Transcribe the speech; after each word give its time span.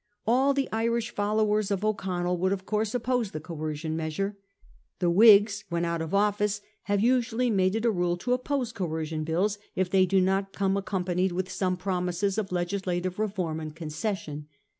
All 0.25 0.55
the 0.55 0.67
Irish 0.71 1.11
followers 1.11 1.69
of 1.69 1.85
O'Connell 1.85 2.35
would 2.39 2.51
of 2.51 2.65
course 2.65 2.95
oppose 2.95 3.29
the 3.29 3.39
coercion 3.39 3.95
measure. 3.95 4.35
The 4.97 5.11
Whigs 5.11 5.63
when 5.69 5.85
out 5.85 6.01
of 6.01 6.11
office 6.11 6.61
have 6.85 7.01
usually 7.01 7.51
made 7.51 7.75
it 7.75 7.85
a 7.85 7.91
rule 7.91 8.17
to 8.17 8.33
oppose 8.33 8.71
coer 8.73 9.05
cion 9.05 9.23
bills 9.23 9.59
if 9.75 9.91
they 9.91 10.07
do 10.07 10.19
not 10.19 10.53
come 10.53 10.75
accompanied 10.75 11.33
with 11.33 11.51
some 11.51 11.77
promises 11.77 12.39
of 12.39 12.51
legislative 12.51 13.19
reform 13.19 13.59
and 13.59 13.75
concession. 13.75 14.47